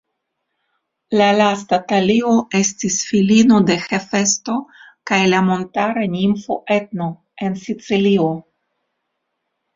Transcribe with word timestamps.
La 1.21 1.25
lasta 1.39 1.77
Talio 1.91 2.31
estis 2.59 2.97
filino 3.09 3.59
de 3.67 3.75
Hefesto 3.83 4.57
kaj 5.11 5.21
la 5.35 5.43
montara 5.51 6.07
nimfo 6.17 6.59
Etno, 6.79 7.11
en 7.49 7.61
Sicilio. 7.69 8.29